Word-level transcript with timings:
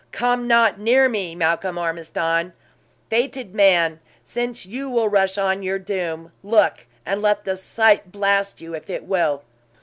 Come 0.11 0.47
not 0.47 0.79
near 0.79 1.07
me, 1.07 1.35
Malcolm 1.35 1.77
Ormiston! 1.77 2.53
Fated 3.11 3.53
man, 3.53 3.99
since 4.23 4.65
you 4.65 4.89
will 4.89 5.07
rush 5.09 5.37
on 5.37 5.61
your 5.61 5.77
doom, 5.77 6.31
Look! 6.41 6.87
and 7.05 7.21
let 7.21 7.45
the 7.45 7.55
sight 7.55 8.11
blast 8.11 8.61
you, 8.61 8.73
if 8.73 8.89
it 8.89 9.03
will!" 9.03 9.43